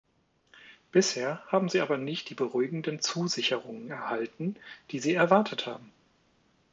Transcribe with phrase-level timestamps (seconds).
[0.91, 4.55] Bisher haben sie aber nicht die beruhigenden Zusicherungen erhalten,
[4.89, 5.93] die sie erwartet haben.